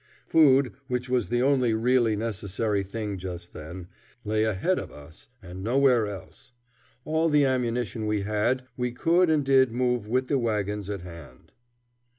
[0.25, 3.87] Food, which was the only really necessary thing just then,
[4.25, 6.53] lay ahead of us and nowhere else.
[7.05, 11.51] All the ammunition we had we could and did move with the wagons at hand.